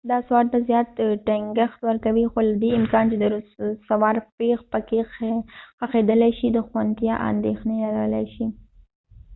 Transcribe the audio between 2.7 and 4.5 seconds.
امکان چې د سوار پښې